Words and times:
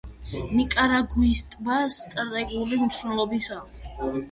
ნიკარაგუის 0.59 1.43
ტბა 1.51 1.77
სტრატეგიული 1.99 2.83
მნიშვნელობისაა. 2.83 3.97